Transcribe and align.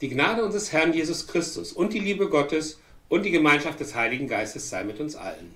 Die 0.00 0.08
Gnade 0.08 0.44
unseres 0.44 0.72
Herrn 0.72 0.92
Jesus 0.92 1.26
Christus 1.26 1.72
und 1.72 1.92
die 1.92 2.00
Liebe 2.00 2.28
Gottes 2.28 2.78
und 3.08 3.22
die 3.22 3.30
Gemeinschaft 3.30 3.80
des 3.80 3.94
Heiligen 3.94 4.28
Geistes 4.28 4.68
sei 4.68 4.84
mit 4.84 5.00
uns 5.00 5.16
allen. 5.16 5.54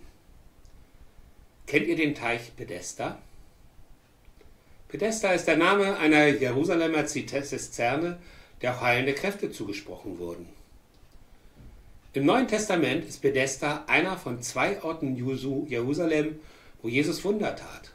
Kennt 1.66 1.86
ihr 1.86 1.96
den 1.96 2.14
Teich 2.14 2.56
Pedesta? 2.56 3.18
Pedesta 4.88 5.32
ist 5.32 5.46
der 5.46 5.56
Name 5.56 5.98
einer 5.98 6.26
Jerusalemer 6.26 7.06
Zisterne, 7.06 8.18
der 8.62 8.74
auch 8.74 8.80
heilende 8.80 9.14
Kräfte 9.14 9.52
zugesprochen 9.52 10.18
wurden. 10.18 10.48
Im 12.12 12.24
Neuen 12.24 12.48
Testament 12.48 13.04
ist 13.04 13.22
Pedesta 13.22 13.84
einer 13.86 14.16
von 14.16 14.42
zwei 14.42 14.82
Orten 14.82 15.14
Jerusalem, 15.14 16.40
wo 16.82 16.88
Jesus 16.88 17.22
Wunder 17.24 17.54
tat. 17.54 17.92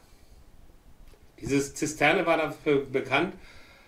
Diese 1.42 1.74
Zisterne 1.74 2.26
war 2.26 2.38
dafür 2.38 2.86
bekannt, 2.86 3.34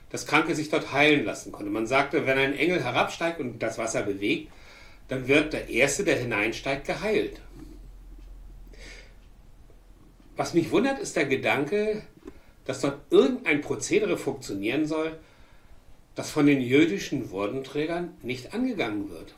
dass 0.09 0.25
Kranke 0.25 0.55
sich 0.55 0.69
dort 0.69 0.93
heilen 0.93 1.25
lassen 1.25 1.51
konnte. 1.51 1.71
Man 1.71 1.87
sagte, 1.87 2.25
wenn 2.25 2.37
ein 2.37 2.55
Engel 2.55 2.83
herabsteigt 2.83 3.39
und 3.39 3.59
das 3.59 3.77
Wasser 3.77 4.03
bewegt, 4.03 4.51
dann 5.07 5.27
wird 5.27 5.53
der 5.53 5.69
Erste, 5.69 6.03
der 6.03 6.17
hineinsteigt, 6.17 6.85
geheilt. 6.85 7.41
Was 10.35 10.53
mich 10.53 10.71
wundert, 10.71 10.99
ist 10.99 11.15
der 11.15 11.25
Gedanke, 11.25 12.03
dass 12.65 12.81
dort 12.81 12.99
irgendein 13.09 13.61
Prozedere 13.61 14.17
funktionieren 14.17 14.85
soll, 14.85 15.17
das 16.15 16.29
von 16.29 16.45
den 16.45 16.61
jüdischen 16.61 17.31
Wurdenträgern 17.31 18.13
nicht 18.21 18.53
angegangen 18.53 19.09
wird. 19.09 19.35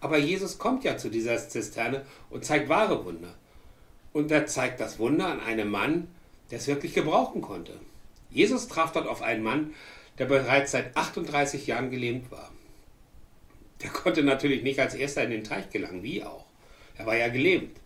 Aber 0.00 0.18
Jesus 0.18 0.58
kommt 0.58 0.84
ja 0.84 0.96
zu 0.96 1.08
dieser 1.08 1.36
Zisterne 1.36 2.04
und 2.30 2.44
zeigt 2.44 2.68
wahre 2.68 3.04
Wunder. 3.04 3.34
Und 4.12 4.30
er 4.30 4.46
zeigt 4.46 4.80
das 4.80 4.98
Wunder 4.98 5.26
an 5.26 5.40
einem 5.40 5.70
Mann, 5.70 6.08
der 6.50 6.58
es 6.58 6.66
wirklich 6.66 6.94
gebrauchen 6.94 7.42
konnte. 7.42 7.72
Jesus 8.30 8.68
traf 8.68 8.92
dort 8.92 9.06
auf 9.06 9.22
einen 9.22 9.42
Mann, 9.42 9.74
der 10.18 10.26
bereits 10.26 10.72
seit 10.72 10.96
38 10.96 11.66
Jahren 11.66 11.90
gelähmt 11.90 12.30
war. 12.30 12.50
Der 13.82 13.90
konnte 13.90 14.22
natürlich 14.22 14.62
nicht 14.62 14.80
als 14.80 14.94
erster 14.94 15.24
in 15.24 15.30
den 15.30 15.44
Teich 15.44 15.70
gelangen, 15.70 16.02
wie 16.02 16.24
auch. 16.24 16.46
Er 16.96 17.06
war 17.06 17.16
ja 17.16 17.28
gelähmt. 17.28 17.76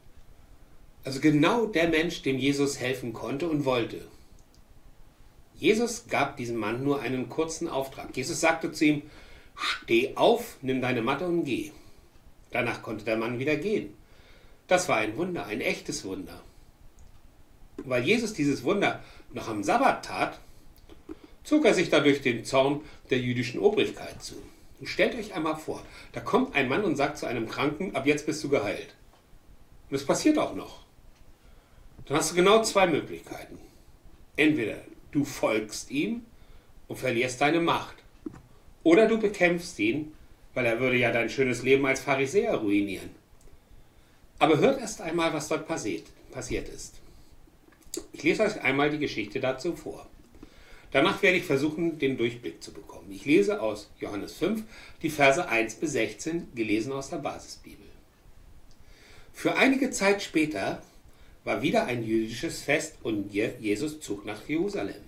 Also 1.05 1.21
genau 1.21 1.67
der 1.67 1.89
Mensch, 1.89 2.23
dem 2.23 2.39
Jesus 2.39 2.79
helfen 2.79 3.13
konnte 3.13 3.49
und 3.49 3.65
wollte. 3.65 4.07
Jesus 5.57 6.07
gab 6.09 6.37
diesem 6.37 6.57
Mann 6.57 6.85
nur 6.85 7.01
einen 7.01 7.29
kurzen 7.29 7.69
Auftrag. 7.69 8.17
Jesus 8.17 8.41
sagte 8.41 8.73
zu 8.73 8.85
ihm, 8.85 9.03
steh 9.57 10.17
auf, 10.17 10.57
nimm 10.63 10.81
deine 10.81 11.03
Matte 11.03 11.27
und 11.27 11.45
geh. 11.45 11.73
Danach 12.51 12.83
konnte 12.83 13.05
der 13.05 13.17
Mann 13.17 13.39
wieder 13.39 13.57
gehen. 13.57 13.95
Das 14.69 14.89
war 14.89 14.97
ein 14.97 15.17
Wunder, 15.17 15.47
ein 15.47 15.61
echtes 15.61 16.05
Wunder. 16.05 16.41
Weil 17.79 18.05
Jesus 18.05 18.33
dieses 18.33 18.63
Wunder 18.65 19.03
noch 19.33 19.49
am 19.49 19.63
Sabbat 19.63 20.05
tat, 20.05 20.39
zog 21.45 21.65
er 21.65 21.75
sich 21.75 21.91
dadurch 21.91 22.23
den 22.23 22.45
Zorn 22.45 22.81
der 23.11 23.19
jüdischen 23.19 23.61
Obrigkeit 23.61 24.23
zu. 24.23 24.35
Und 24.79 24.87
stellt 24.87 25.15
euch 25.15 25.35
einmal 25.35 25.57
vor, 25.57 25.83
da 26.13 26.21
kommt 26.21 26.55
ein 26.55 26.69
Mann 26.69 26.85
und 26.85 26.97
sagt 26.97 27.19
zu 27.19 27.27
einem 27.27 27.49
Kranken, 27.49 27.95
ab 27.95 28.07
jetzt 28.07 28.27
bist 28.27 28.43
du 28.43 28.49
geheilt. 28.49 28.95
Und 29.91 29.97
es 29.97 30.07
passiert 30.07 30.39
auch 30.39 30.55
noch. 30.55 30.81
Dann 32.07 32.17
hast 32.17 32.31
du 32.31 32.37
genau 32.37 32.63
zwei 32.63 32.87
Möglichkeiten. 32.87 33.59
Entweder 34.37 34.79
du 35.13 35.25
folgst 35.25 35.91
ihm 35.91 36.23
und 36.89 36.97
verlierst 36.97 37.41
deine 37.41 37.61
Macht. 37.61 37.97
Oder 38.83 39.07
du 39.07 39.19
bekämpfst 39.19 39.79
ihn, 39.79 40.13
weil 40.55 40.67
er 40.67 40.81
würde 40.81 40.97
ja 40.97 41.13
dein 41.13 41.29
schönes 41.29 41.63
Leben 41.63 41.85
als 41.87 42.01
Pharisäer 42.01 42.55
ruinieren. 42.55 43.11
Aber 44.39 44.59
hört 44.59 44.81
erst 44.81 45.03
einmal, 45.03 45.33
was 45.35 45.49
dort 45.49 45.69
passiert, 45.69 46.05
passiert 46.33 46.69
ist. 46.69 47.00
Ich 48.13 48.23
lese 48.23 48.43
euch 48.43 48.61
einmal 48.63 48.91
die 48.91 48.99
Geschichte 48.99 49.41
dazu 49.41 49.75
vor. 49.75 50.07
Danach 50.93 51.23
werde 51.23 51.39
ich 51.39 51.45
versuchen, 51.45 51.99
den 51.99 52.17
Durchblick 52.17 52.63
zu 52.63 52.73
bekommen. 52.73 53.11
Ich 53.13 53.25
lese 53.25 53.61
aus 53.61 53.91
Johannes 54.01 54.35
5 54.35 54.63
die 55.03 55.11
Verse 55.11 55.49
1 55.49 55.77
bis 55.77 55.93
16, 55.93 56.49
gelesen 56.55 56.93
aus 56.93 57.11
der 57.11 57.19
Basisbibel. 57.19 57.87
Für 59.33 59.57
einige 59.57 59.91
Zeit 59.91 60.23
später 60.23 60.83
war 61.45 61.63
wieder 61.63 61.85
ein 61.87 62.05
jüdisches 62.05 62.63
Fest 62.63 62.97
und 63.03 63.33
Jesus 63.33 64.01
zog 64.01 64.27
nach 64.27 64.49
Jerusalem. 64.49 65.03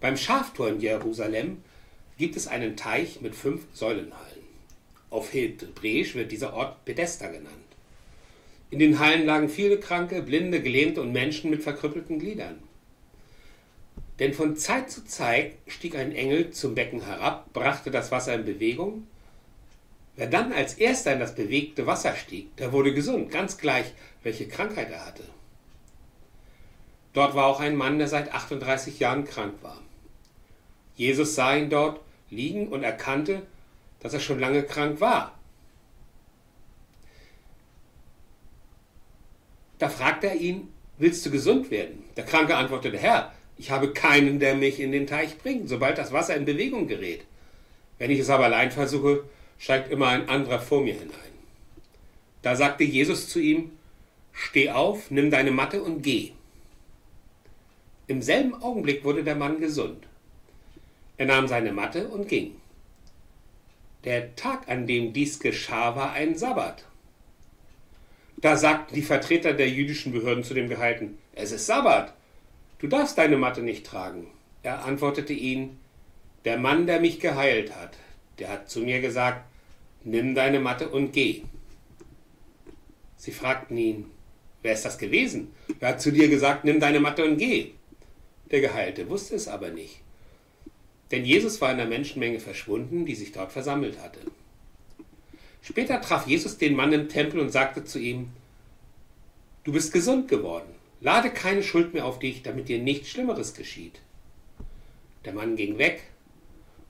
Beim 0.00 0.16
Schaftor 0.16 0.68
in 0.68 0.80
Jerusalem 0.80 1.62
gibt 2.18 2.36
es 2.36 2.46
einen 2.46 2.76
Teich 2.76 3.20
mit 3.20 3.34
fünf 3.34 3.66
Säulenhallen. 3.72 4.46
Auf 5.10 5.32
Hebräisch 5.32 6.14
wird 6.14 6.32
dieser 6.32 6.54
Ort 6.54 6.84
Pedesta 6.84 7.28
genannt. 7.28 7.65
In 8.70 8.78
den 8.78 8.98
Hallen 8.98 9.26
lagen 9.26 9.48
viele 9.48 9.78
Kranke, 9.78 10.22
Blinde, 10.22 10.60
Gelähmte 10.60 11.00
und 11.00 11.12
Menschen 11.12 11.50
mit 11.50 11.62
verkrüppelten 11.62 12.18
Gliedern. 12.18 12.58
Denn 14.18 14.32
von 14.32 14.56
Zeit 14.56 14.90
zu 14.90 15.04
Zeit 15.04 15.52
stieg 15.66 15.94
ein 15.94 16.12
Engel 16.12 16.50
zum 16.50 16.74
Becken 16.74 17.04
herab, 17.04 17.52
brachte 17.52 17.90
das 17.90 18.10
Wasser 18.10 18.34
in 18.34 18.44
Bewegung. 18.44 19.06
Wer 20.16 20.26
dann 20.28 20.52
als 20.52 20.74
erster 20.74 21.12
in 21.12 21.20
das 21.20 21.34
bewegte 21.34 21.86
Wasser 21.86 22.16
stieg, 22.16 22.56
der 22.56 22.72
wurde 22.72 22.94
gesund, 22.94 23.30
ganz 23.30 23.58
gleich, 23.58 23.92
welche 24.22 24.48
Krankheit 24.48 24.90
er 24.90 25.04
hatte. 25.04 25.24
Dort 27.12 27.34
war 27.34 27.46
auch 27.46 27.60
ein 27.60 27.76
Mann, 27.76 27.98
der 27.98 28.08
seit 28.08 28.32
38 28.32 28.98
Jahren 28.98 29.24
krank 29.24 29.54
war. 29.62 29.80
Jesus 30.96 31.34
sah 31.34 31.54
ihn 31.54 31.70
dort 31.70 32.00
liegen 32.30 32.68
und 32.68 32.82
erkannte, 32.82 33.42
dass 34.00 34.14
er 34.14 34.20
schon 34.20 34.40
lange 34.40 34.62
krank 34.62 35.00
war. 35.00 35.35
Da 39.78 39.88
fragte 39.88 40.28
er 40.28 40.36
ihn, 40.36 40.68
willst 40.98 41.24
du 41.26 41.30
gesund 41.30 41.70
werden? 41.70 42.04
Der 42.16 42.24
Kranke 42.24 42.56
antwortete, 42.56 42.98
Herr, 42.98 43.32
ich 43.58 43.70
habe 43.70 43.92
keinen, 43.92 44.38
der 44.38 44.54
mich 44.54 44.80
in 44.80 44.92
den 44.92 45.06
Teich 45.06 45.38
bringt, 45.38 45.68
sobald 45.68 45.98
das 45.98 46.12
Wasser 46.12 46.36
in 46.36 46.44
Bewegung 46.44 46.86
gerät. 46.86 47.24
Wenn 47.98 48.10
ich 48.10 48.20
es 48.20 48.30
aber 48.30 48.44
allein 48.44 48.70
versuche, 48.70 49.24
steigt 49.58 49.90
immer 49.90 50.08
ein 50.08 50.28
anderer 50.28 50.60
vor 50.60 50.82
mir 50.82 50.94
hinein. 50.94 51.14
Da 52.42 52.54
sagte 52.54 52.84
Jesus 52.84 53.28
zu 53.28 53.40
ihm, 53.40 53.72
Steh 54.32 54.70
auf, 54.70 55.10
nimm 55.10 55.30
deine 55.30 55.50
Matte 55.50 55.82
und 55.82 56.02
geh. 56.02 56.32
Im 58.06 58.20
selben 58.20 58.54
Augenblick 58.62 59.02
wurde 59.02 59.24
der 59.24 59.34
Mann 59.34 59.60
gesund. 59.60 60.06
Er 61.16 61.26
nahm 61.26 61.48
seine 61.48 61.72
Matte 61.72 62.08
und 62.08 62.28
ging. 62.28 62.54
Der 64.04 64.36
Tag, 64.36 64.68
an 64.68 64.86
dem 64.86 65.14
dies 65.14 65.40
geschah, 65.40 65.96
war 65.96 66.12
ein 66.12 66.36
Sabbat. 66.36 66.84
Da 68.38 68.56
sagten 68.56 68.94
die 68.94 69.02
Vertreter 69.02 69.54
der 69.54 69.70
jüdischen 69.70 70.12
Behörden 70.12 70.44
zu 70.44 70.52
dem 70.52 70.68
Gehalten, 70.68 71.18
es 71.32 71.52
ist 71.52 71.66
Sabbat, 71.66 72.14
du 72.78 72.86
darfst 72.86 73.16
deine 73.16 73.38
Matte 73.38 73.62
nicht 73.62 73.86
tragen. 73.86 74.26
Er 74.62 74.84
antwortete 74.84 75.32
ihnen, 75.32 75.78
der 76.44 76.58
Mann, 76.58 76.86
der 76.86 77.00
mich 77.00 77.18
geheilt 77.18 77.74
hat, 77.74 77.96
der 78.38 78.50
hat 78.50 78.68
zu 78.68 78.80
mir 78.80 79.00
gesagt, 79.00 79.44
nimm 80.04 80.34
deine 80.34 80.60
Matte 80.60 80.88
und 80.88 81.12
geh. 81.12 81.42
Sie 83.16 83.32
fragten 83.32 83.76
ihn, 83.78 84.10
wer 84.62 84.74
ist 84.74 84.84
das 84.84 84.98
gewesen? 84.98 85.52
Er 85.80 85.90
hat 85.90 86.02
zu 86.02 86.12
dir 86.12 86.28
gesagt, 86.28 86.64
nimm 86.64 86.78
deine 86.78 87.00
Matte 87.00 87.24
und 87.24 87.38
geh. 87.38 87.72
Der 88.50 88.60
Geheilte 88.60 89.08
wusste 89.08 89.34
es 89.34 89.48
aber 89.48 89.70
nicht. 89.70 90.02
Denn 91.10 91.24
Jesus 91.24 91.60
war 91.60 91.70
in 91.70 91.78
der 91.78 91.86
Menschenmenge 91.86 92.40
verschwunden, 92.40 93.06
die 93.06 93.14
sich 93.14 93.32
dort 93.32 93.52
versammelt 93.52 94.00
hatte. 94.00 94.20
Später 95.66 96.00
traf 96.00 96.28
Jesus 96.28 96.58
den 96.58 96.76
Mann 96.76 96.92
im 96.92 97.08
Tempel 97.08 97.40
und 97.40 97.50
sagte 97.50 97.82
zu 97.82 97.98
ihm, 97.98 98.28
Du 99.64 99.72
bist 99.72 99.92
gesund 99.92 100.28
geworden, 100.28 100.72
lade 101.00 101.28
keine 101.28 101.64
Schuld 101.64 101.92
mehr 101.92 102.06
auf 102.06 102.20
dich, 102.20 102.44
damit 102.44 102.68
dir 102.68 102.78
nichts 102.78 103.08
Schlimmeres 103.08 103.52
geschieht. 103.52 103.98
Der 105.24 105.32
Mann 105.32 105.56
ging 105.56 105.76
weg 105.76 106.04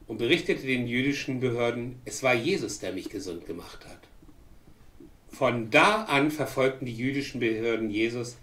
und 0.05 0.19
berichtete 0.19 0.67
den 0.67 0.85
jüdischen 0.85 1.39
Behörden, 1.39 1.99
es 2.05 2.21
war 2.21 2.35
Jesus, 2.35 2.77
der 2.77 2.93
mich 2.93 3.09
gesund 3.09 3.47
gemacht 3.47 3.83
hat. 3.87 3.97
Von 5.31 5.71
da 5.71 6.03
an 6.03 6.29
verfolgten 6.29 6.85
die 6.85 6.95
jüdischen 6.95 7.39
Behörden 7.39 7.89
Jesus, 7.89 8.37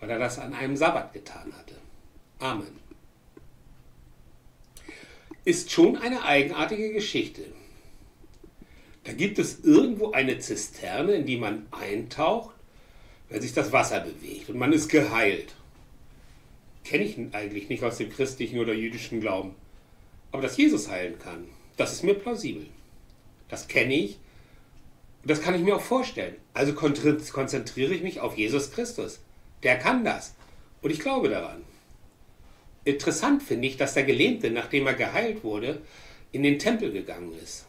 weil 0.00 0.10
er 0.10 0.18
das 0.18 0.38
an 0.38 0.52
einem 0.52 0.76
Sabbat 0.76 1.14
getan 1.14 1.50
hatte. 1.56 1.76
Amen. 2.40 2.78
Ist 5.46 5.72
schon 5.72 5.96
eine 5.96 6.24
eigenartige 6.24 6.92
Geschichte. 6.92 7.46
Da 9.04 9.12
gibt 9.12 9.38
es 9.38 9.60
irgendwo 9.64 10.12
eine 10.12 10.38
Zisterne, 10.38 11.14
in 11.14 11.26
die 11.26 11.36
man 11.36 11.66
eintaucht, 11.70 12.54
wenn 13.28 13.42
sich 13.42 13.52
das 13.52 13.72
Wasser 13.72 14.00
bewegt 14.00 14.48
und 14.48 14.58
man 14.58 14.72
ist 14.72 14.88
geheilt. 14.88 15.54
Kenne 16.84 17.04
ich 17.04 17.16
eigentlich 17.32 17.68
nicht 17.68 17.82
aus 17.82 17.98
dem 17.98 18.10
christlichen 18.10 18.58
oder 18.58 18.74
jüdischen 18.74 19.20
Glauben. 19.20 19.54
Aber 20.30 20.42
dass 20.42 20.56
Jesus 20.56 20.88
heilen 20.88 21.18
kann, 21.18 21.46
das 21.76 21.92
ist 21.92 22.04
mir 22.04 22.14
plausibel. 22.14 22.66
Das 23.48 23.68
kenne 23.68 23.94
ich 23.94 24.18
und 25.22 25.30
das 25.30 25.40
kann 25.40 25.54
ich 25.54 25.62
mir 25.62 25.76
auch 25.76 25.82
vorstellen. 25.82 26.36
Also 26.54 26.74
konzentriere 26.74 27.94
ich 27.94 28.02
mich 28.02 28.20
auf 28.20 28.36
Jesus 28.36 28.72
Christus. 28.72 29.20
Der 29.62 29.78
kann 29.78 30.04
das. 30.04 30.34
Und 30.80 30.90
ich 30.90 31.00
glaube 31.00 31.28
daran. 31.28 31.62
Interessant 32.84 33.42
finde 33.42 33.68
ich, 33.68 33.76
dass 33.76 33.94
der 33.94 34.02
Gelähmte, 34.02 34.50
nachdem 34.50 34.86
er 34.86 34.94
geheilt 34.94 35.44
wurde, 35.44 35.80
in 36.32 36.42
den 36.42 36.58
Tempel 36.58 36.92
gegangen 36.92 37.32
ist. 37.40 37.66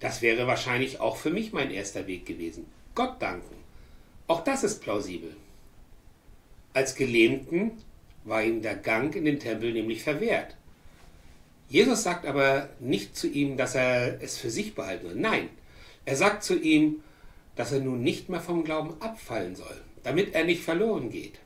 Das 0.00 0.22
wäre 0.22 0.46
wahrscheinlich 0.46 1.00
auch 1.00 1.16
für 1.16 1.30
mich 1.30 1.52
mein 1.52 1.70
erster 1.70 2.06
Weg 2.06 2.26
gewesen. 2.26 2.66
Gott 2.94 3.20
danken. 3.20 3.56
Auch 4.26 4.44
das 4.44 4.62
ist 4.62 4.80
plausibel. 4.80 5.34
Als 6.72 6.94
Gelähmten 6.94 7.72
war 8.24 8.42
ihm 8.42 8.62
der 8.62 8.76
Gang 8.76 9.14
in 9.16 9.24
den 9.24 9.40
Tempel 9.40 9.72
nämlich 9.72 10.02
verwehrt. 10.02 10.54
Jesus 11.68 12.02
sagt 12.02 12.26
aber 12.26 12.68
nicht 12.78 13.16
zu 13.16 13.28
ihm, 13.28 13.56
dass 13.56 13.74
er 13.74 14.22
es 14.22 14.38
für 14.38 14.50
sich 14.50 14.74
behalten 14.74 15.08
soll. 15.08 15.16
Nein, 15.16 15.48
er 16.04 16.16
sagt 16.16 16.42
zu 16.42 16.58
ihm, 16.58 17.02
dass 17.56 17.72
er 17.72 17.80
nun 17.80 18.02
nicht 18.02 18.28
mehr 18.28 18.40
vom 18.40 18.64
Glauben 18.64 18.94
abfallen 19.00 19.56
soll, 19.56 19.80
damit 20.02 20.34
er 20.34 20.44
nicht 20.44 20.62
verloren 20.62 21.10
geht. 21.10 21.40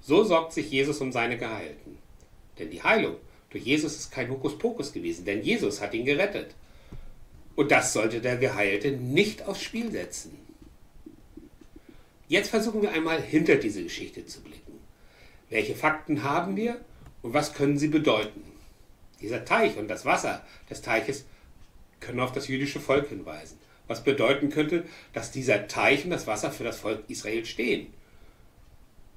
So 0.00 0.24
sorgt 0.24 0.52
sich 0.52 0.70
Jesus 0.70 1.00
um 1.00 1.12
seine 1.12 1.36
Geheilten. 1.36 1.98
Denn 2.58 2.70
die 2.70 2.82
Heilung 2.82 3.16
durch 3.50 3.64
Jesus 3.64 3.96
ist 3.96 4.10
kein 4.10 4.30
Hokuspokus 4.30 4.92
gewesen, 4.92 5.24
denn 5.24 5.42
Jesus 5.42 5.80
hat 5.80 5.94
ihn 5.94 6.04
gerettet. 6.04 6.54
Und 7.58 7.72
das 7.72 7.92
sollte 7.92 8.20
der 8.20 8.36
Geheilte 8.36 8.92
nicht 8.92 9.48
aufs 9.48 9.64
Spiel 9.64 9.90
setzen. 9.90 10.38
Jetzt 12.28 12.50
versuchen 12.50 12.82
wir 12.82 12.92
einmal 12.92 13.20
hinter 13.20 13.56
diese 13.56 13.82
Geschichte 13.82 14.24
zu 14.24 14.42
blicken. 14.42 14.78
Welche 15.50 15.74
Fakten 15.74 16.22
haben 16.22 16.54
wir 16.54 16.80
und 17.20 17.34
was 17.34 17.54
können 17.54 17.76
sie 17.76 17.88
bedeuten? 17.88 18.44
Dieser 19.20 19.44
Teich 19.44 19.76
und 19.76 19.88
das 19.88 20.04
Wasser 20.04 20.46
des 20.70 20.82
Teiches 20.82 21.24
können 21.98 22.20
auf 22.20 22.30
das 22.30 22.46
jüdische 22.46 22.78
Volk 22.78 23.08
hinweisen, 23.08 23.58
was 23.88 24.04
bedeuten 24.04 24.50
könnte, 24.50 24.84
dass 25.12 25.32
dieser 25.32 25.66
Teich 25.66 26.04
und 26.04 26.10
das 26.10 26.28
Wasser 26.28 26.52
für 26.52 26.62
das 26.62 26.78
Volk 26.78 27.02
Israel 27.08 27.44
stehen. 27.44 27.88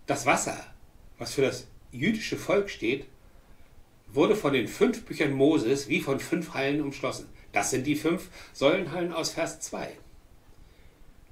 Das 0.08 0.26
Wasser, 0.26 0.66
was 1.20 1.36
für 1.36 1.44
das 1.44 1.68
jüdische 1.92 2.38
Volk 2.38 2.72
steht, 2.72 3.06
wurde 4.08 4.36
von 4.36 4.54
den 4.54 4.68
fünf 4.68 5.06
Büchern 5.06 5.32
Moses 5.32 5.90
wie 5.90 6.02
von 6.02 6.20
fünf 6.20 6.56
Hallen 6.56 6.82
umschlossen. 6.82 7.30
Das 7.52 7.70
sind 7.70 7.86
die 7.86 7.96
fünf 7.96 8.30
Säulenhallen 8.54 9.12
aus 9.12 9.32
Vers 9.32 9.60
2. 9.60 9.98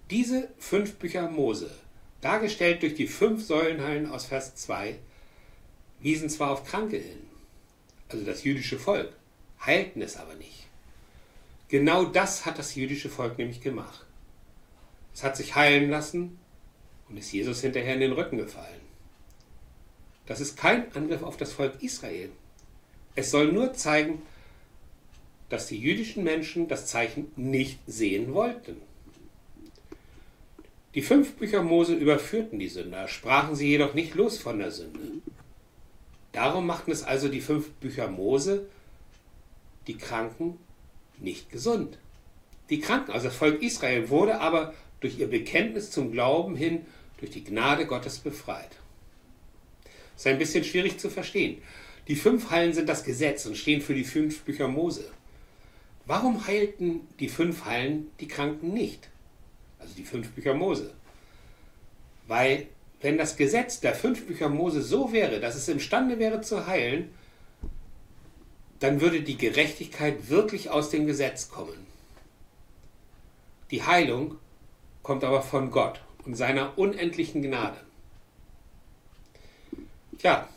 Diese 0.10 0.50
fünf 0.58 0.96
Bücher 0.96 1.30
Mose, 1.30 1.72
dargestellt 2.22 2.82
durch 2.82 2.96
die 2.96 3.08
fünf 3.08 3.46
Säulenhallen 3.46 4.10
aus 4.10 4.26
Vers 4.26 4.56
2, 4.56 4.98
wiesen 6.00 6.30
zwar 6.30 6.52
auf 6.52 6.66
Kranke 6.66 6.98
hin, 6.98 7.22
also 8.10 8.26
das 8.26 8.44
jüdische 8.44 8.80
Volk, 8.80 9.14
heilten 9.66 10.02
es 10.02 10.18
aber 10.18 10.34
nicht. 10.36 10.68
Genau 11.70 12.06
das 12.06 12.46
hat 12.46 12.58
das 12.58 12.76
jüdische 12.76 13.10
Volk 13.10 13.38
nämlich 13.38 13.62
gemacht. 13.62 14.06
Es 15.14 15.24
hat 15.24 15.38
sich 15.38 15.56
heilen 15.56 15.90
lassen 15.90 16.40
und 17.08 17.18
ist 17.18 17.32
Jesus 17.32 17.62
hinterher 17.62 17.94
in 17.94 18.00
den 18.00 18.14
Rücken 18.14 18.38
gefallen. 18.38 18.82
Das 20.26 20.40
ist 20.40 20.58
kein 20.58 20.92
Angriff 20.96 21.24
auf 21.24 21.38
das 21.38 21.54
Volk 21.54 21.82
Israel. 21.82 22.32
Es 23.16 23.32
soll 23.32 23.52
nur 23.52 23.74
zeigen, 23.74 24.22
dass 25.50 25.68
die 25.68 25.80
jüdischen 25.80 26.24
Menschen 26.24 26.68
das 26.68 26.86
Zeichen 26.86 27.32
nicht 27.36 27.80
sehen 27.88 28.34
wollten. 28.34 28.78
Die 30.96 31.02
fünf 31.02 31.34
Bücher 31.34 31.62
Mose 31.62 31.94
überführten 31.94 32.60
die 32.60 32.68
Sünder, 32.68 33.08
sprachen 33.08 33.56
sie 33.56 33.68
jedoch 33.68 33.94
nicht 33.94 34.16
los 34.16 34.38
von 34.40 34.60
der 34.60 34.72
Sünde. 34.72 35.22
Darum 36.32 36.66
machten 36.66 36.92
es 36.92 37.04
also 37.04 37.28
die 37.28 37.42
fünf 37.42 37.70
Bücher 37.74 38.08
Mose, 38.08 38.68
die 39.88 39.98
Kranken 39.98 40.58
nicht 41.20 41.52
gesund. 41.52 41.98
Die 42.70 42.80
Kranken, 42.80 43.12
also 43.12 43.28
das 43.28 43.36
Volk 43.36 43.62
Israel, 43.62 44.10
wurde 44.10 44.40
aber 44.40 44.74
durch 45.00 45.20
ihr 45.20 45.30
Bekenntnis 45.30 45.92
zum 45.92 46.12
Glauben 46.12 46.56
hin 46.56 46.86
durch 47.18 47.32
die 47.32 47.44
Gnade 47.44 47.86
Gottes 47.86 48.20
befreit. 48.20 48.72
Das 50.14 50.26
ist 50.26 50.28
ein 50.28 50.38
bisschen 50.38 50.64
schwierig 50.64 51.00
zu 51.00 51.10
verstehen. 51.10 51.62
Die 52.08 52.16
fünf 52.16 52.50
Hallen 52.50 52.74
sind 52.74 52.90
das 52.90 53.04
Gesetz 53.04 53.46
und 53.46 53.58
stehen 53.58 53.82
für 53.82 53.94
die 53.94 54.04
fünf 54.04 54.42
Bücher 54.42 54.68
Mose. 54.68 55.12
Warum 56.10 56.48
heilten 56.48 57.08
die 57.20 57.30
fünf 57.30 57.66
Hallen 57.66 58.10
die 58.20 58.28
Kranken 58.28 58.74
nicht? 58.74 59.10
Also 59.78 59.94
die 59.94 60.04
fünf 60.04 60.32
Bücher 60.32 60.56
Mose. 60.56 60.92
Weil 62.26 62.66
wenn 63.00 63.20
das 63.20 63.38
Gesetz 63.38 63.80
der 63.80 63.94
fünf 63.94 64.26
Bücher 64.26 64.50
Mose 64.50 64.82
so 64.82 65.14
wäre, 65.14 65.40
dass 65.40 65.54
es 65.54 65.68
imstande 65.68 66.18
wäre 66.18 66.42
zu 66.42 66.66
heilen, 66.66 67.12
dann 68.80 69.02
würde 69.02 69.22
die 69.22 69.38
Gerechtigkeit 69.38 70.30
wirklich 70.30 70.72
aus 70.72 70.90
dem 70.90 71.06
Gesetz 71.06 71.52
kommen. 71.52 71.86
Die 73.70 73.84
Heilung 73.84 74.40
kommt 75.04 75.24
aber 75.24 75.44
von 75.44 75.70
Gott 75.70 76.02
und 76.26 76.34
seiner 76.34 76.76
unendlichen 76.80 77.44
Gnade. 77.44 77.78
Tja, 80.18 80.50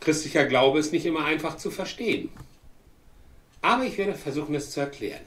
christlicher 0.00 0.46
Glaube 0.46 0.78
ist 0.78 0.94
nicht 0.94 1.04
immer 1.04 1.26
einfach 1.26 1.58
zu 1.58 1.70
verstehen. 1.70 2.30
Aber 3.60 3.84
ich 3.84 3.98
werde 3.98 4.14
versuchen, 4.14 4.54
es 4.54 4.70
zu 4.70 4.80
erklären. 4.80 5.24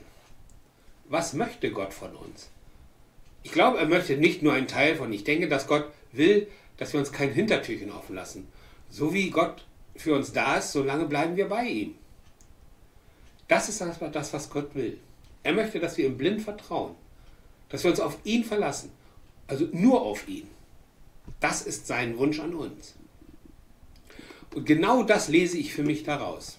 Was 1.09 1.33
möchte 1.33 1.71
Gott 1.71 1.93
von 1.93 2.15
uns? 2.15 2.49
Ich 3.43 3.51
glaube, 3.51 3.79
er 3.79 3.87
möchte 3.87 4.17
nicht 4.17 4.41
nur 4.41 4.53
einen 4.53 4.67
Teil 4.67 4.95
von. 4.95 5.11
Ich 5.11 5.23
denke, 5.23 5.47
dass 5.47 5.67
Gott 5.67 5.85
will, 6.11 6.47
dass 6.77 6.93
wir 6.93 6.99
uns 6.99 7.11
kein 7.11 7.33
Hintertürchen 7.33 7.91
offen 7.91 8.15
lassen. 8.15 8.47
So 8.89 9.13
wie 9.13 9.29
Gott 9.29 9.65
für 9.95 10.15
uns 10.15 10.31
da 10.31 10.57
ist, 10.57 10.71
solange 10.71 11.05
bleiben 11.05 11.35
wir 11.35 11.49
bei 11.49 11.65
ihm. 11.65 11.95
Das 13.47 13.67
ist 13.67 13.81
das, 13.81 14.33
was 14.33 14.49
Gott 14.49 14.73
will. 14.75 14.97
Er 15.43 15.53
möchte, 15.53 15.79
dass 15.79 15.97
wir 15.97 16.05
ihm 16.05 16.17
blind 16.17 16.41
vertrauen, 16.41 16.95
dass 17.69 17.83
wir 17.83 17.91
uns 17.91 17.99
auf 17.99 18.17
ihn 18.23 18.43
verlassen, 18.45 18.91
also 19.47 19.67
nur 19.71 20.01
auf 20.01 20.27
ihn. 20.27 20.47
Das 21.39 21.63
ist 21.63 21.87
sein 21.87 22.17
Wunsch 22.17 22.39
an 22.39 22.53
uns. 22.53 22.95
Und 24.53 24.65
genau 24.65 25.03
das 25.03 25.27
lese 25.27 25.57
ich 25.57 25.73
für 25.73 25.83
mich 25.83 26.03
daraus. 26.03 26.57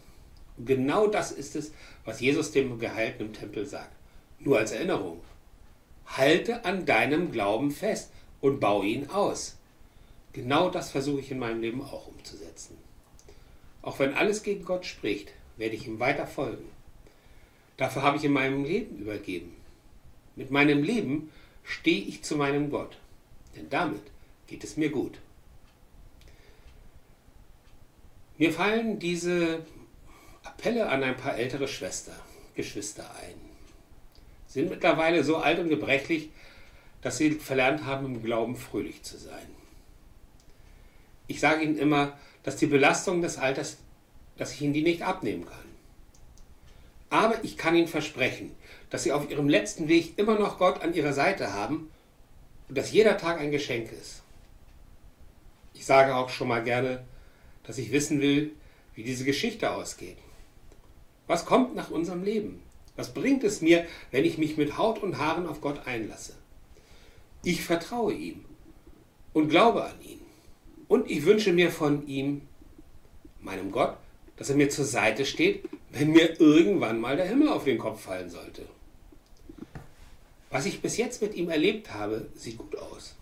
Genau 0.65 1.07
das 1.07 1.33
ist 1.33 1.57
es, 1.57 1.73
was 2.05 2.21
Jesus 2.21 2.53
dem 2.53 2.79
Geheilten 2.79 3.27
im 3.27 3.33
Tempel 3.33 3.67
sagt. 3.67 3.93
Nur 4.39 4.59
als 4.59 4.73
Erinnerung. 4.73 5.21
Halte 6.07 6.65
an 6.65 6.85
deinem 6.85 7.33
Glauben 7.33 7.71
fest 7.71 8.11
und 8.41 8.61
baue 8.61 8.87
ihn 8.87 9.09
aus. 9.09 9.57
Genau 10.33 10.71
das 10.71 10.91
versuche 10.91 11.21
ich 11.21 11.31
in 11.31 11.39
meinem 11.39 11.61
Leben 11.61 11.83
auch 11.83 12.07
umzusetzen. 12.07 12.77
Auch 13.83 13.99
wenn 13.99 14.15
alles 14.15 14.43
gegen 14.43 14.65
Gott 14.65 14.87
spricht, 14.87 15.33
werde 15.57 15.75
ich 15.75 15.87
ihm 15.87 16.01
weiter 16.01 16.27
folgen. 16.27 16.69
Dafür 17.77 18.03
habe 18.03 18.17
ich 18.17 18.25
in 18.25 18.33
meinem 18.33 18.65
Leben 18.65 18.99
übergeben. 18.99 19.55
Mit 20.37 20.51
meinem 20.51 20.83
Leben 20.83 21.31
stehe 21.65 22.03
ich 22.05 22.23
zu 22.23 22.37
meinem 22.37 22.71
Gott, 22.71 22.97
denn 23.57 23.69
damit 23.71 24.03
geht 24.47 24.65
es 24.65 24.77
mir 24.77 24.91
gut. 24.91 25.19
Mir 28.39 28.53
fallen 28.53 28.99
diese 28.99 29.65
Appelle 30.63 30.89
an 30.89 31.03
ein 31.03 31.17
paar 31.17 31.37
ältere 31.37 31.67
Schwester, 31.67 32.13
Geschwister 32.55 33.03
ein. 33.21 33.35
Sie 34.47 34.61
sind 34.61 34.71
mittlerweile 34.71 35.25
so 35.25 35.39
alt 35.39 35.59
und 35.59 35.69
gebrechlich, 35.69 36.31
dass 37.01 37.17
sie 37.17 37.33
verlernt 37.33 37.85
haben, 37.85 38.07
im 38.07 38.23
Glauben 38.23 38.55
fröhlich 38.55 39.03
zu 39.03 39.19
sein. 39.19 39.49
Ich 41.27 41.41
sage 41.41 41.65
ihnen 41.65 41.77
immer, 41.79 42.17
dass 42.45 42.59
die 42.59 42.67
Belastung 42.67 43.23
des 43.23 43.39
Alters, 43.39 43.79
dass 44.37 44.53
ich 44.53 44.63
ihnen 44.63 44.73
die 44.73 44.83
nicht 44.83 45.03
abnehmen 45.03 45.47
kann. 45.47 45.59
Aber 47.11 47.43
ich 47.43 47.57
kann 47.59 47.75
ihnen 47.75 47.89
versprechen, 47.89 48.55
dass 48.89 49.03
sie 49.03 49.11
auf 49.11 49.29
ihrem 49.29 49.49
letzten 49.49 49.89
Weg 49.89 50.17
immer 50.17 50.39
noch 50.39 50.59
Gott 50.59 50.81
an 50.81 50.95
ihrer 50.95 51.13
Seite 51.13 51.53
haben 51.55 51.91
und 52.69 52.79
dass 52.79 52.93
jeder 52.93 53.19
Tag 53.19 53.41
ein 53.41 53.51
Geschenk 53.51 53.91
ist. 53.91 54.23
Ich 55.75 55.85
sage 55.85 56.15
auch 56.15 56.29
schon 56.29 56.47
mal 56.47 56.63
gerne, 56.63 57.03
dass 57.65 57.79
ich 57.79 57.91
wissen 57.91 58.21
will, 58.21 58.53
wie 58.95 59.03
diese 59.03 59.25
Geschichte 59.25 59.73
ausgeht. 59.73 60.19
Was 61.33 61.47
kommt 61.47 61.75
nach 61.75 61.91
unserem 61.91 62.23
Leben? 62.25 62.61
Was 62.95 63.15
bringt 63.15 63.43
es 63.43 63.63
mir, 63.63 63.87
wenn 64.11 64.27
ich 64.27 64.37
mich 64.37 64.59
mit 64.59 64.77
Haut 64.77 65.03
und 65.03 65.17
Haaren 65.17 65.47
auf 65.47 65.63
Gott 65.63 65.87
einlasse? 65.87 66.35
Ich 67.43 67.63
vertraue 67.63 68.13
ihm 68.13 68.45
und 69.33 69.49
glaube 69.49 69.83
an 69.83 69.99
ihn. 70.03 70.21
Und 70.89 71.11
ich 71.11 71.25
wünsche 71.25 71.55
mir 71.55 71.71
von 71.71 72.07
ihm, 72.07 72.43
meinem 73.41 73.73
Gott, 73.73 73.97
dass 74.37 74.51
er 74.51 74.57
mir 74.57 74.69
zur 74.69 74.85
Seite 74.85 75.25
steht, 75.25 75.65
wenn 75.89 76.13
mir 76.13 76.39
irgendwann 76.39 77.01
mal 77.01 77.17
der 77.17 77.29
Himmel 77.29 77.49
auf 77.49 77.65
den 77.65 77.79
Kopf 77.79 78.03
fallen 78.03 78.29
sollte. 78.29 78.67
Was 80.51 80.67
ich 80.67 80.83
bis 80.83 80.99
jetzt 80.99 81.23
mit 81.23 81.35
ihm 81.35 81.49
erlebt 81.49 81.95
habe, 81.95 82.29
sieht 82.35 82.59
gut 82.59 82.77
aus. 82.77 83.15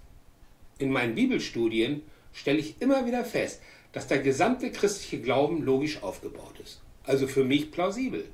In 0.78 0.90
meinen 0.90 1.14
Bibelstudien 1.14 2.02
stelle 2.32 2.58
ich 2.58 2.82
immer 2.82 3.06
wieder 3.06 3.24
fest, 3.24 3.60
dass 3.92 4.08
der 4.08 4.18
gesamte 4.18 4.72
christliche 4.72 5.20
Glauben 5.20 5.62
logisch 5.62 6.02
aufgebaut 6.02 6.58
ist. 6.58 6.80
Also 7.04 7.26
für 7.26 7.44
mich 7.44 7.70
plausibel. 7.70 8.24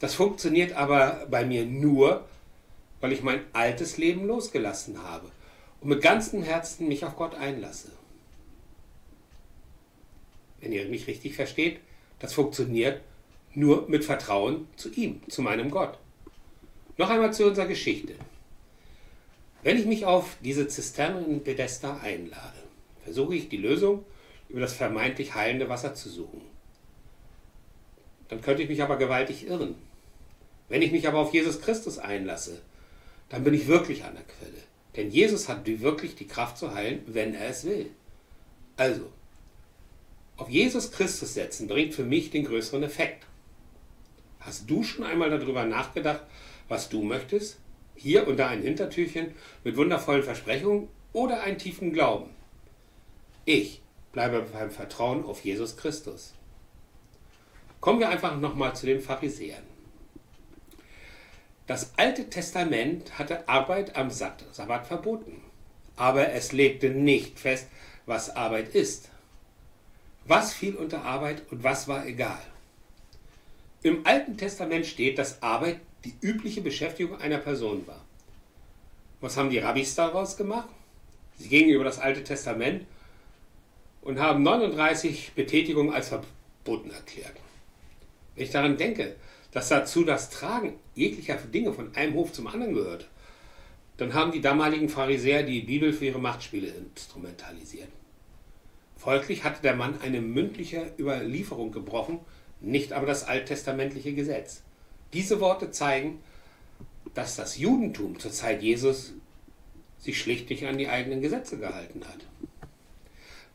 Das 0.00 0.14
funktioniert 0.14 0.72
aber 0.72 1.26
bei 1.30 1.44
mir 1.44 1.64
nur, 1.66 2.24
weil 3.00 3.12
ich 3.12 3.22
mein 3.22 3.40
altes 3.52 3.98
Leben 3.98 4.26
losgelassen 4.26 5.02
habe 5.02 5.30
und 5.80 5.88
mit 5.88 6.02
ganzem 6.02 6.42
Herzen 6.42 6.88
mich 6.88 7.04
auf 7.04 7.16
Gott 7.16 7.34
einlasse. 7.34 7.90
Wenn 10.60 10.72
ihr 10.72 10.88
mich 10.88 11.06
richtig 11.06 11.34
versteht, 11.34 11.80
das 12.18 12.32
funktioniert 12.32 13.00
nur 13.54 13.88
mit 13.88 14.04
Vertrauen 14.04 14.68
zu 14.76 14.90
ihm, 14.92 15.20
zu 15.28 15.42
meinem 15.42 15.70
Gott. 15.70 15.98
Noch 16.96 17.10
einmal 17.10 17.32
zu 17.32 17.46
unserer 17.46 17.66
Geschichte. 17.66 18.14
Wenn 19.62 19.78
ich 19.78 19.86
mich 19.86 20.04
auf 20.04 20.36
diese 20.42 20.68
Zisterne 20.68 21.24
in 21.24 21.42
Bethesda 21.42 21.98
einlade, 21.98 22.58
versuche 23.02 23.34
ich 23.34 23.48
die 23.48 23.56
Lösung 23.56 24.04
über 24.48 24.60
das 24.60 24.74
vermeintlich 24.74 25.34
heilende 25.34 25.68
Wasser 25.68 25.94
zu 25.94 26.08
suchen. 26.08 26.40
Dann 28.28 28.40
könnte 28.40 28.62
ich 28.62 28.68
mich 28.68 28.82
aber 28.82 28.96
gewaltig 28.96 29.46
irren. 29.46 29.74
Wenn 30.68 30.82
ich 30.82 30.92
mich 30.92 31.08
aber 31.08 31.18
auf 31.18 31.32
Jesus 31.32 31.60
Christus 31.60 31.98
einlasse, 31.98 32.60
dann 33.28 33.44
bin 33.44 33.54
ich 33.54 33.66
wirklich 33.66 34.04
an 34.04 34.14
der 34.14 34.24
Quelle. 34.24 34.62
Denn 34.96 35.10
Jesus 35.10 35.48
hat 35.48 35.66
wirklich 35.66 36.14
die 36.14 36.26
Kraft 36.26 36.58
zu 36.58 36.74
heilen, 36.74 37.02
wenn 37.06 37.34
er 37.34 37.48
es 37.48 37.64
will. 37.64 37.90
Also, 38.76 39.10
Auf 40.36 40.48
Jesus 40.48 40.92
Christus 40.92 41.34
setzen 41.34 41.66
bringt 41.66 41.94
für 41.94 42.04
mich 42.04 42.30
den 42.30 42.44
größeren 42.44 42.84
Effekt. 42.84 43.26
Hast 44.38 44.70
du 44.70 44.84
schon 44.84 45.04
einmal 45.04 45.30
darüber 45.30 45.64
nachgedacht, 45.64 46.22
was 46.68 46.88
du 46.88 47.02
möchtest? 47.02 47.58
Hier 47.96 48.28
und 48.28 48.36
da 48.36 48.46
ein 48.46 48.62
Hintertürchen 48.62 49.34
mit 49.64 49.76
wundervollen 49.76 50.22
Versprechungen 50.22 50.88
oder 51.12 51.42
einen 51.42 51.58
tiefen 51.58 51.92
Glauben? 51.92 52.30
Ich 53.46 53.82
bleibe 54.12 54.46
beim 54.52 54.70
Vertrauen 54.70 55.24
auf 55.24 55.44
Jesus 55.44 55.76
Christus. 55.76 56.34
Kommen 57.80 58.00
wir 58.00 58.08
einfach 58.08 58.36
nochmal 58.36 58.74
zu 58.74 58.86
den 58.86 59.00
Pharisäern. 59.00 59.62
Das 61.66 61.92
Alte 61.96 62.30
Testament 62.30 63.18
hatte 63.18 63.48
Arbeit 63.48 63.94
am 63.94 64.10
Sabbat 64.10 64.86
verboten, 64.86 65.42
aber 65.96 66.32
es 66.32 66.52
legte 66.52 66.90
nicht 66.90 67.38
fest, 67.38 67.68
was 68.06 68.34
Arbeit 68.34 68.74
ist. 68.74 69.10
Was 70.24 70.52
fiel 70.52 70.74
unter 70.74 71.04
Arbeit 71.04 71.42
und 71.50 71.62
was 71.62 71.86
war 71.86 72.06
egal? 72.06 72.40
Im 73.82 74.06
Alten 74.06 74.36
Testament 74.36 74.86
steht, 74.86 75.18
dass 75.18 75.42
Arbeit 75.42 75.80
die 76.04 76.14
übliche 76.20 76.62
Beschäftigung 76.62 77.20
einer 77.20 77.38
Person 77.38 77.86
war. 77.86 78.04
Was 79.20 79.36
haben 79.36 79.50
die 79.50 79.58
Rabbis 79.58 79.94
daraus 79.94 80.36
gemacht? 80.36 80.68
Sie 81.36 81.48
gingen 81.48 81.70
über 81.70 81.84
das 81.84 81.98
Alte 81.98 82.24
Testament 82.24 82.86
und 84.02 84.18
haben 84.18 84.42
39 84.42 85.32
Betätigungen 85.34 85.92
als 85.92 86.08
verboten 86.08 86.90
erklärt. 86.90 87.34
Wenn 88.38 88.44
ich 88.44 88.52
daran 88.52 88.76
denke, 88.76 89.16
dass 89.50 89.68
dazu 89.68 90.04
das 90.04 90.30
Tragen 90.30 90.74
jeglicher 90.94 91.34
Dinge 91.34 91.72
von 91.72 91.92
einem 91.96 92.14
Hof 92.14 92.32
zum 92.32 92.46
anderen 92.46 92.72
gehört, 92.72 93.08
dann 93.96 94.14
haben 94.14 94.30
die 94.30 94.40
damaligen 94.40 94.88
Pharisäer 94.88 95.42
die 95.42 95.62
Bibel 95.62 95.92
für 95.92 96.06
ihre 96.06 96.20
Machtspiele 96.20 96.68
instrumentalisiert. 96.68 97.88
Folglich 98.96 99.42
hatte 99.42 99.60
der 99.60 99.74
Mann 99.74 100.00
eine 100.02 100.20
mündliche 100.20 100.92
Überlieferung 101.00 101.72
gebrochen, 101.72 102.20
nicht 102.60 102.92
aber 102.92 103.06
das 103.06 103.24
alttestamentliche 103.24 104.12
Gesetz. 104.12 104.62
Diese 105.12 105.40
Worte 105.40 105.72
zeigen, 105.72 106.20
dass 107.14 107.34
das 107.34 107.58
Judentum 107.58 108.20
zur 108.20 108.30
Zeit 108.30 108.62
Jesus 108.62 109.14
sich 109.98 110.20
schlicht 110.20 110.48
nicht 110.48 110.64
an 110.64 110.78
die 110.78 110.86
eigenen 110.86 111.22
Gesetze 111.22 111.58
gehalten 111.58 112.02
hat. 112.06 112.20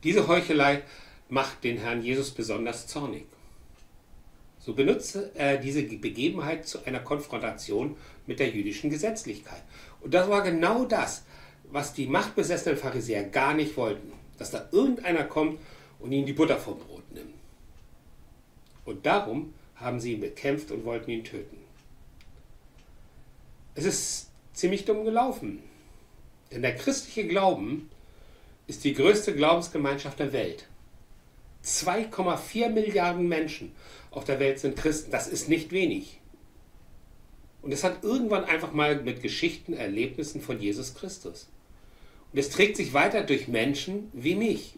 Diese 0.04 0.28
Heuchelei 0.28 0.82
macht 1.30 1.64
den 1.64 1.78
Herrn 1.78 2.04
Jesus 2.04 2.32
besonders 2.32 2.88
zornig. 2.88 3.24
So 4.64 4.74
benutzte 4.74 5.32
er 5.36 5.58
diese 5.58 5.84
Begebenheit 5.84 6.66
zu 6.66 6.86
einer 6.86 7.00
Konfrontation 7.00 7.98
mit 8.28 8.40
der 8.40 8.50
jüdischen 8.50 8.90
Gesetzlichkeit. 8.90 9.62
Und 10.02 10.14
das 10.14 10.30
war 10.30 10.42
genau 10.42 10.86
das, 10.86 11.26
was 11.72 11.94
die 11.94 12.08
machtbesessenen 12.08 12.78
Pharisäer 12.78 13.24
gar 13.24 13.54
nicht 13.54 13.76
wollten 13.76 14.14
dass 14.38 14.52
da 14.52 14.68
irgendeiner 14.72 15.24
kommt 15.24 15.60
und 16.00 16.12
ihnen 16.12 16.26
die 16.26 16.34
Butter 16.34 16.58
vom 16.58 16.78
Brot 16.78 17.10
nimmt. 17.12 17.34
Und 18.86 19.06
darum 19.06 19.54
haben 19.76 20.00
sie 20.00 20.14
ihn 20.14 20.22
bekämpft 20.22 20.72
und 20.72 20.86
wollten 20.86 21.12
ihn 21.12 21.24
töten. 21.24 21.58
Es 23.76 23.86
ist 23.86 24.30
ziemlich 24.54 24.86
dumm 24.86 25.06
gelaufen, 25.06 25.64
denn 26.52 26.62
der 26.62 26.76
christliche 26.76 27.28
Glauben 27.28 27.90
ist 28.68 28.84
die 28.84 28.94
größte 28.94 29.34
Glaubensgemeinschaft 29.34 30.20
der 30.20 30.34
Welt. 30.34 30.68
2,4 31.66 32.70
Milliarden 32.70 33.28
Menschen 33.28 33.72
auf 34.12 34.26
der 34.26 34.40
Welt 34.40 34.60
sind 34.60 34.76
Christen. 34.76 35.12
Das 35.12 35.28
ist 35.28 35.50
nicht 35.50 35.72
wenig. 35.72 36.20
Und 37.62 37.72
es 37.72 37.84
hat 37.84 38.04
irgendwann 38.04 38.44
einfach 38.44 38.74
mal 38.74 39.02
mit 39.02 39.22
Geschichten, 39.22 39.74
Erlebnissen 39.74 40.42
von 40.42 40.60
Jesus 40.60 40.94
Christus. 40.96 41.50
Und 42.32 42.40
es 42.40 42.50
trägt 42.50 42.76
sich 42.76 42.94
weiter 42.94 43.24
durch 43.24 43.48
Menschen 43.48 44.10
wie 44.14 44.36
mich. 44.36 44.78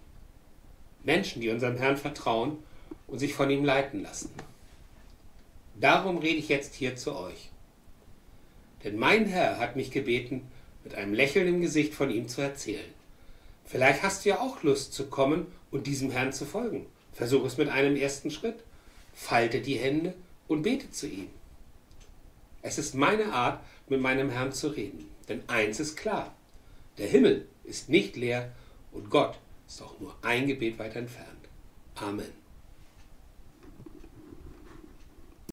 Menschen, 1.04 1.42
die 1.42 1.50
unserem 1.50 1.78
Herrn 1.78 1.98
vertrauen 1.98 2.58
und 3.08 3.20
sich 3.20 3.34
von 3.34 3.50
ihm 3.50 3.66
leiten 3.66 4.04
lassen. 4.04 4.30
Darum 5.80 6.18
rede 6.18 6.38
ich 6.38 6.50
jetzt 6.50 6.76
hier 6.76 6.96
zu 6.96 7.16
euch. 7.16 7.50
Denn 8.84 8.98
mein 8.98 9.26
Herr 9.26 9.58
hat 9.58 9.76
mich 9.76 9.90
gebeten, 9.90 10.48
mit 10.84 10.96
einem 10.96 11.14
Lächeln 11.14 11.48
im 11.48 11.62
Gesicht 11.62 11.94
von 11.94 12.12
ihm 12.12 12.28
zu 12.28 12.42
erzählen. 12.42 12.95
Vielleicht 13.66 14.04
hast 14.04 14.24
du 14.24 14.30
ja 14.30 14.40
auch 14.40 14.64
Lust 14.64 14.94
zu 14.94 15.08
kommen 15.08 15.48
und 15.72 15.88
diesem 15.88 16.12
Herrn 16.12 16.34
zu 16.34 16.46
folgen. 16.46 16.86
Versuch 17.14 17.44
es 17.46 17.58
mit 17.58 17.70
einem 17.70 17.96
ersten 17.96 18.30
Schritt. 18.32 18.64
Falte 19.14 19.62
die 19.62 19.76
Hände 19.76 20.14
und 20.48 20.62
bete 20.62 20.92
zu 20.92 21.08
ihm. 21.08 21.30
Es 22.62 22.78
ist 22.78 22.96
meine 22.96 23.34
Art, 23.34 23.64
mit 23.88 24.02
meinem 24.02 24.30
Herrn 24.30 24.52
zu 24.52 24.68
reden. 24.70 25.10
Denn 25.30 25.44
eins 25.48 25.80
ist 25.80 25.96
klar. 25.96 26.36
Der 26.98 27.08
Himmel 27.08 27.48
ist 27.64 27.90
nicht 27.90 28.16
leer 28.16 28.52
und 28.92 29.10
Gott 29.10 29.38
ist 29.68 29.82
auch 29.82 30.00
nur 30.00 30.16
ein 30.22 30.48
Gebet 30.48 30.80
weit 30.80 30.96
entfernt. 30.96 31.30
Amen. 31.96 32.45